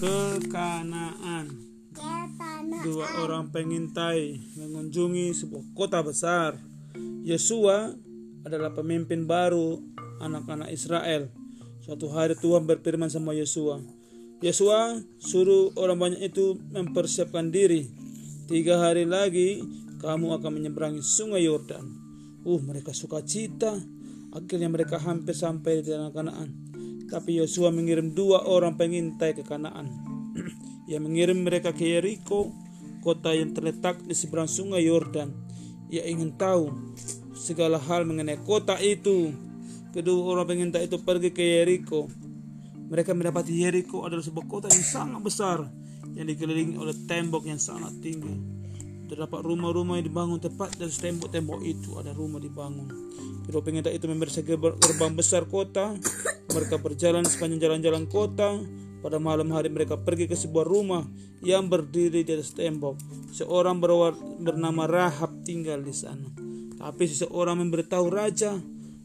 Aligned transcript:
ke 0.00 0.40
Kanaan. 0.48 1.52
Dua 2.80 3.04
orang 3.20 3.52
pengintai 3.52 4.40
mengunjungi 4.56 5.36
sebuah 5.36 5.76
kota 5.76 6.00
besar. 6.00 6.56
Yesua 7.20 7.92
adalah 8.40 8.72
pemimpin 8.72 9.28
baru 9.28 9.76
anak-anak 10.24 10.72
Israel. 10.72 11.28
Suatu 11.84 12.08
hari 12.08 12.32
Tuhan 12.32 12.64
berfirman 12.64 13.12
sama 13.12 13.36
Yesua, 13.36 13.84
Yesua 14.40 15.04
suruh 15.20 15.68
orang 15.76 16.00
banyak 16.00 16.32
itu 16.32 16.56
mempersiapkan 16.72 17.52
diri. 17.52 17.84
Tiga 18.48 18.80
hari 18.80 19.04
lagi 19.04 19.60
kamu 20.00 20.40
akan 20.40 20.64
menyeberangi 20.64 21.04
sungai 21.04 21.44
Yordan. 21.44 21.84
Uh, 22.48 22.56
mereka 22.56 22.96
suka 22.96 23.20
cita. 23.20 23.76
Akhirnya 24.32 24.72
mereka 24.72 24.96
hampir 24.96 25.36
sampai 25.36 25.84
di 25.84 25.92
tanah 25.92 26.08
Kanaan. 26.08 26.69
Tapi 27.10 27.42
Yosua 27.42 27.74
mengirim 27.74 28.14
dua 28.14 28.46
orang 28.46 28.78
pengintai 28.78 29.34
ke 29.34 29.42
Kanaan. 29.42 29.90
Ia 30.90 31.02
mengirim 31.02 31.42
mereka 31.42 31.74
ke 31.74 31.82
Yeriko, 31.82 32.54
kota 33.02 33.34
yang 33.34 33.50
terletak 33.50 33.98
di 34.06 34.14
seberang 34.14 34.46
sungai 34.46 34.86
Yordan. 34.86 35.34
Ia 35.90 36.06
ingin 36.06 36.38
tahu 36.38 36.70
segala 37.34 37.82
hal 37.82 38.06
mengenai 38.06 38.38
kota 38.46 38.78
itu. 38.78 39.34
Kedua 39.90 40.38
orang 40.38 40.46
pengintai 40.46 40.86
itu 40.86 41.02
pergi 41.02 41.34
ke 41.34 41.42
Yeriko. 41.42 42.06
Mereka 42.90 43.10
mendapati 43.10 43.58
Yeriko 43.58 44.06
adalah 44.06 44.22
sebuah 44.22 44.46
kota 44.46 44.66
yang 44.70 44.86
sangat 44.86 45.20
besar 45.22 45.58
yang 46.14 46.26
dikelilingi 46.26 46.78
oleh 46.78 46.94
tembok 47.06 47.46
yang 47.46 47.58
sangat 47.58 47.90
tinggi. 47.98 48.59
Terdapat 49.10 49.42
rumah-rumah 49.42 49.98
yang 49.98 50.06
dibangun 50.06 50.38
tepat 50.38 50.78
dari 50.78 50.94
tembok-tembok 50.94 51.60
itu 51.66 51.98
ada 51.98 52.14
rumah 52.14 52.38
dibangun. 52.38 52.86
Kedua 53.42 53.58
pengintai 53.58 53.98
itu 53.98 54.06
membersihkan 54.06 54.78
gerbang 54.78 55.18
besar 55.18 55.50
kota. 55.50 55.98
Mereka 56.54 56.78
berjalan 56.78 57.26
sepanjang 57.26 57.58
jalan-jalan 57.58 58.06
kota. 58.06 58.62
Pada 59.02 59.18
malam 59.18 59.50
hari 59.50 59.66
mereka 59.66 59.98
pergi 59.98 60.30
ke 60.30 60.38
sebuah 60.38 60.62
rumah 60.62 61.02
yang 61.42 61.66
berdiri 61.66 62.22
di 62.22 62.30
atas 62.38 62.54
tembok. 62.54 63.02
Seorang 63.34 63.82
bernama 64.38 64.86
Rahab 64.86 65.42
tinggal 65.42 65.82
di 65.82 65.90
sana. 65.90 66.30
Tapi 66.78 67.10
seseorang 67.10 67.58
memberitahu 67.66 68.06
raja, 68.12 68.54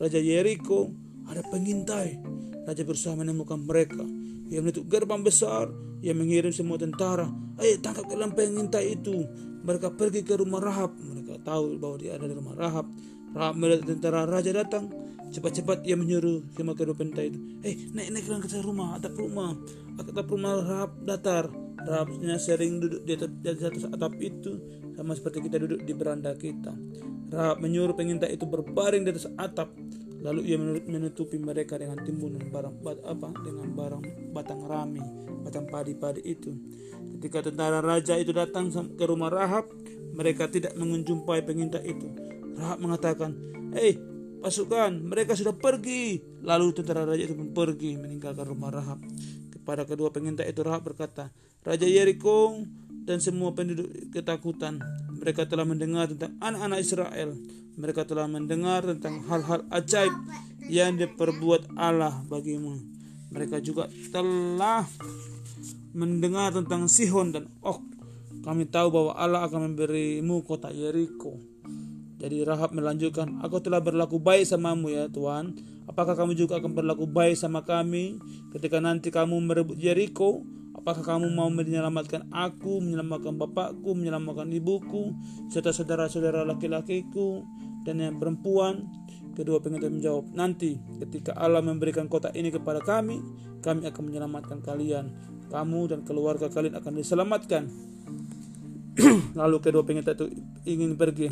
Raja 0.00 0.16
Yeriko, 0.16 0.88
ada 1.28 1.44
pengintai. 1.44 2.16
Raja 2.64 2.82
berusaha 2.88 3.12
menemukan 3.18 3.60
mereka. 3.60 4.00
Ia 4.48 4.64
menutup 4.64 4.88
gerbang 4.88 5.20
besar. 5.20 5.68
Ia 6.00 6.16
mengirim 6.16 6.54
semua 6.54 6.80
tentara. 6.80 7.28
Ayo 7.60 7.76
tangkap 7.84 8.08
kalian 8.08 8.32
pengintai 8.32 8.96
itu. 8.96 9.28
Mereka 9.60 9.92
pergi 9.94 10.24
ke 10.24 10.34
rumah 10.40 10.60
Rahab. 10.60 10.96
Mereka 10.96 11.44
tahu 11.44 11.76
bahwa 11.76 11.96
dia 12.00 12.16
ada 12.16 12.24
di 12.24 12.34
rumah 12.36 12.56
Rahab. 12.56 12.86
Rahab 13.30 13.54
melihat 13.60 13.86
tentara 13.86 14.26
raja 14.26 14.50
datang. 14.50 14.90
Cepat-cepat 15.30 15.86
ia 15.86 15.94
menyuruh 15.94 16.42
semua 16.58 16.74
kedua 16.74 16.98
pentai 16.98 17.30
itu. 17.30 17.38
Eh, 17.62 17.94
naik 17.94 18.10
naik 18.10 18.26
ke 18.50 18.58
rumah, 18.66 18.98
atap 18.98 19.14
rumah. 19.14 19.54
Atap 19.94 20.26
rumah 20.26 20.58
Rahab 20.58 20.90
datar. 21.06 21.46
Rahabnya 21.80 22.36
sering 22.36 22.82
duduk 22.82 23.06
di 23.06 23.16
atas, 23.16 23.30
di 23.30 23.48
atas 23.48 23.84
atap 23.88 24.12
itu 24.20 24.52
sama 24.98 25.16
seperti 25.16 25.48
kita 25.48 25.56
duduk 25.62 25.80
di 25.86 25.92
beranda 25.94 26.34
kita. 26.34 26.74
Rahab 27.30 27.62
menyuruh 27.62 27.94
pengintai 27.94 28.34
itu 28.34 28.44
berbaring 28.44 29.06
di 29.06 29.10
atas 29.14 29.30
atap. 29.38 29.70
Lalu 30.20 30.40
ia 30.52 30.58
menutupi 30.60 31.40
mereka 31.40 31.80
dengan 31.80 31.96
timbunan 32.04 32.44
barang 32.44 32.84
apa 32.84 33.28
dengan 33.40 33.68
barang 33.72 34.04
batang 34.36 34.62
rami, 34.68 35.00
batang 35.40 35.64
padi-padi 35.64 36.20
itu. 36.24 36.52
Ketika 37.16 37.48
tentara 37.48 37.80
raja 37.80 38.20
itu 38.20 38.32
datang 38.32 38.68
ke 38.72 39.04
rumah 39.08 39.32
Rahab, 39.32 39.68
mereka 40.12 40.48
tidak 40.48 40.76
menjumpai 40.76 41.40
pengintai 41.44 41.84
itu. 41.88 42.08
Rahab 42.56 42.78
mengatakan, 42.84 43.32
"Hei, 43.72 43.96
pasukan, 44.44 45.00
mereka 45.00 45.32
sudah 45.32 45.56
pergi." 45.56 46.20
Lalu 46.44 46.76
tentara 46.76 47.08
raja 47.08 47.24
itu 47.24 47.32
pun 47.32 47.56
pergi 47.56 47.96
meninggalkan 47.96 48.44
rumah 48.44 48.72
Rahab. 48.72 49.00
Kepada 49.52 49.88
kedua 49.88 50.12
pengintai 50.12 50.52
itu 50.52 50.60
Rahab 50.60 50.84
berkata, 50.84 51.32
"Raja 51.64 51.88
Yeriko 51.88 52.60
dan 53.08 53.18
semua 53.18 53.56
penduduk 53.56 53.88
ketakutan. 54.12 54.80
Mereka 55.20 55.48
telah 55.48 55.64
mendengar 55.64 56.08
tentang 56.08 56.36
anak-anak 56.40 56.78
Israel. 56.80 57.30
Mereka 57.80 58.04
telah 58.04 58.28
mendengar 58.28 58.84
tentang 58.84 59.24
hal-hal 59.24 59.64
ajaib 59.72 60.12
yang 60.68 61.00
diperbuat 61.00 61.72
Allah 61.80 62.20
bagimu. 62.28 62.76
Mereka 63.32 63.64
juga 63.64 63.88
telah 64.12 64.84
mendengar 65.96 66.52
tentang 66.52 66.86
Sihon 66.92 67.32
dan 67.32 67.48
Ok, 67.64 67.80
kami 68.44 68.68
tahu 68.68 68.92
bahwa 68.92 69.12
Allah 69.16 69.48
akan 69.48 69.72
memberimu 69.72 70.44
kota 70.44 70.68
Yeriko. 70.68 71.40
Jadi 72.20 72.44
Rahab 72.44 72.76
melanjutkan, 72.76 73.40
Aku 73.40 73.64
telah 73.64 73.80
berlaku 73.80 74.20
baik 74.20 74.44
samamu 74.44 74.92
ya 74.92 75.08
Tuhan. 75.08 75.56
Apakah 75.88 76.12
kamu 76.12 76.36
juga 76.36 76.60
akan 76.60 76.76
berlaku 76.76 77.08
baik 77.08 77.34
sama 77.34 77.64
kami 77.64 78.20
ketika 78.52 78.76
nanti 78.76 79.08
kamu 79.08 79.40
merebut 79.40 79.80
Yeriko? 79.80 80.44
Apakah 80.76 81.02
kamu 81.16 81.32
mau 81.32 81.50
menyelamatkan 81.50 82.30
aku, 82.30 82.78
menyelamatkan 82.78 83.36
bapakku, 83.36 83.96
menyelamatkan 83.96 84.48
ibuku, 84.54 85.12
serta 85.50 85.74
saudara-saudara 85.74 86.46
laki-lakiku 86.46 87.42
dan 87.84 88.00
yang 88.00 88.16
perempuan? 88.20 88.88
Kedua 89.30 89.62
pengintai 89.62 89.88
menjawab, 89.88 90.34
nanti 90.34 90.76
ketika 91.00 91.32
Allah 91.38 91.62
memberikan 91.62 92.10
kota 92.10 92.28
ini 92.34 92.50
kepada 92.50 92.82
kami, 92.82 93.22
kami 93.62 93.86
akan 93.88 94.02
menyelamatkan 94.10 94.58
kalian 94.60 95.14
kamu 95.50 95.80
dan 95.90 96.00
keluarga 96.06 96.46
kalian 96.50 96.78
akan 96.78 96.92
diselamatkan. 96.98 97.62
Lalu 99.40 99.56
kedua 99.62 99.82
pengintai 99.86 100.14
itu 100.18 100.26
ingin 100.66 100.98
pergi. 100.98 101.30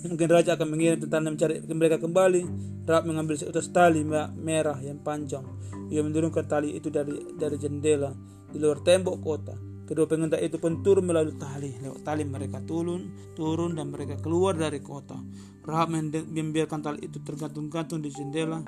Mungkin 0.00 0.28
raja 0.32 0.56
akan 0.56 0.68
mengirim 0.70 0.98
tentara 1.02 1.28
mencari 1.28 1.60
mereka 1.70 2.00
kembali. 2.00 2.42
Rahab 2.88 3.04
mengambil 3.06 3.36
seutas 3.36 3.68
tali 3.68 4.02
merah 4.02 4.80
yang 4.80 4.98
panjang. 5.04 5.44
Ia 5.92 6.00
menurunkan 6.00 6.48
tali 6.48 6.74
itu 6.74 6.88
dari 6.88 7.36
dari 7.36 7.56
jendela 7.60 8.10
di 8.50 8.58
luar 8.58 8.80
tembok 8.80 9.16
kota. 9.20 9.54
Kedua 9.90 10.06
pengintai 10.06 10.46
itu 10.46 10.54
pun 10.62 10.86
turun 10.86 11.02
melalui 11.02 11.34
tali. 11.34 11.74
Lewat 11.82 12.06
tali 12.06 12.22
mereka 12.22 12.62
turun, 12.62 13.10
turun 13.34 13.74
dan 13.74 13.90
mereka 13.90 14.22
keluar 14.22 14.54
dari 14.54 14.78
kota. 14.78 15.18
Rahab 15.66 15.90
membiarkan 16.30 16.78
tali 16.78 17.10
itu 17.10 17.18
tergantung-gantung 17.26 17.98
di 17.98 18.06
jendela. 18.14 18.62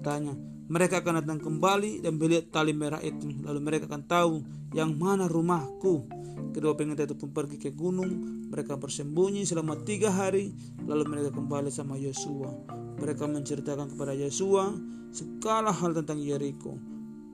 Katanya, 0.00 0.32
mereka 0.72 1.04
akan 1.04 1.20
datang 1.20 1.44
kembali 1.44 2.00
dan 2.00 2.16
melihat 2.16 2.48
tali 2.48 2.72
merah 2.72 3.04
itu. 3.04 3.28
Lalu 3.44 3.60
mereka 3.60 3.84
akan 3.84 4.02
tahu 4.08 4.34
yang 4.72 4.96
mana 4.96 5.28
rumahku. 5.28 6.08
Kedua 6.56 6.72
pengintai 6.72 7.04
itu 7.04 7.20
pun 7.20 7.36
pergi 7.36 7.60
ke 7.60 7.68
gunung. 7.76 8.48
Mereka 8.48 8.80
bersembunyi 8.80 9.44
selama 9.44 9.76
tiga 9.84 10.08
hari. 10.08 10.56
Lalu 10.88 11.04
mereka 11.04 11.36
kembali 11.36 11.68
sama 11.68 12.00
Yosua. 12.00 12.48
Mereka 12.96 13.28
menceritakan 13.28 13.92
kepada 13.92 14.16
Yosua 14.16 14.72
segala 15.12 15.68
hal 15.68 15.92
tentang 15.92 16.16
Yeriko. 16.16 16.91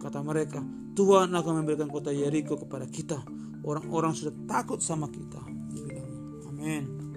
Kata 0.00 0.24
mereka, 0.24 0.64
Tuhan 0.96 1.28
akan 1.36 1.60
memberikan 1.60 1.92
kota 1.92 2.08
Yeriko 2.08 2.56
kepada 2.56 2.88
kita. 2.88 3.20
Orang-orang 3.60 4.16
sudah 4.16 4.32
takut 4.48 4.80
sama 4.80 5.12
kita. 5.12 5.44
Amin. 6.48 7.09